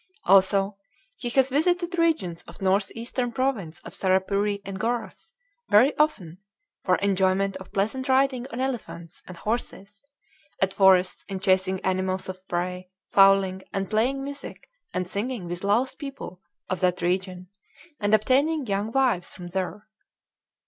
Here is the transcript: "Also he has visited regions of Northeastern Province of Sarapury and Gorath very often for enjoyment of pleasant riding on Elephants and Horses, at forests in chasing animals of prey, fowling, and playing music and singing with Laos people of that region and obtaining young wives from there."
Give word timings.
"Also 0.23 0.79
he 1.17 1.29
has 1.29 1.51
visited 1.51 1.95
regions 1.99 2.41
of 2.47 2.59
Northeastern 2.59 3.31
Province 3.31 3.79
of 3.81 3.93
Sarapury 3.93 4.59
and 4.65 4.79
Gorath 4.79 5.31
very 5.69 5.95
often 5.95 6.39
for 6.83 6.95
enjoyment 6.95 7.55
of 7.57 7.71
pleasant 7.71 8.09
riding 8.09 8.47
on 8.47 8.59
Elephants 8.59 9.21
and 9.27 9.37
Horses, 9.37 10.03
at 10.59 10.73
forests 10.73 11.23
in 11.29 11.39
chasing 11.39 11.79
animals 11.81 12.27
of 12.27 12.47
prey, 12.47 12.89
fowling, 13.11 13.61
and 13.73 13.91
playing 13.91 14.23
music 14.23 14.67
and 14.91 15.07
singing 15.07 15.47
with 15.47 15.63
Laos 15.63 15.93
people 15.93 16.41
of 16.67 16.79
that 16.79 17.03
region 17.03 17.49
and 17.99 18.15
obtaining 18.15 18.65
young 18.65 18.91
wives 18.91 19.35
from 19.35 19.49
there." 19.49 19.87